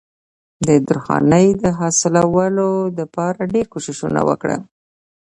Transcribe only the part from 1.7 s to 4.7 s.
حاصلولو د پاره ډېر کوششونه وکړل